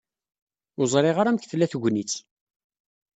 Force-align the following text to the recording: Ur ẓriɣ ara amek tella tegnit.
Ur 0.79 0.87
ẓriɣ 0.93 1.17
ara 1.17 1.29
amek 1.31 1.45
tella 1.45 1.71
tegnit. 1.71 2.13